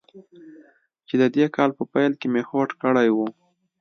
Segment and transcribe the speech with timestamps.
[1.07, 3.17] چې د دې کال په پیل کې مې هوډ کړی و.